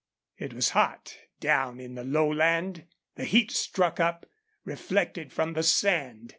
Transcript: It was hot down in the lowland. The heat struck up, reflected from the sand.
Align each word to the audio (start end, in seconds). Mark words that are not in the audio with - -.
It 0.39 0.55
was 0.55 0.69
hot 0.71 1.15
down 1.39 1.79
in 1.79 1.93
the 1.93 2.03
lowland. 2.03 2.87
The 3.17 3.23
heat 3.25 3.51
struck 3.51 3.99
up, 3.99 4.25
reflected 4.65 5.31
from 5.31 5.53
the 5.53 5.61
sand. 5.61 6.29